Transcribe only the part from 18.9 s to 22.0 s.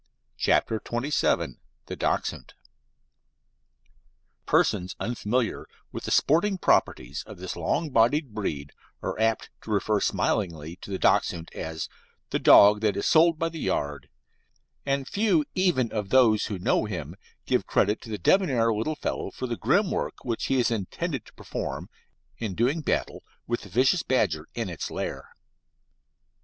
fellow for the grim work which he is intended to perform